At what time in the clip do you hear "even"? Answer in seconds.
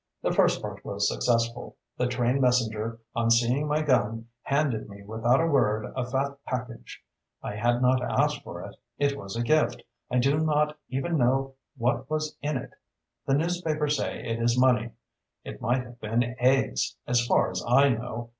10.89-11.19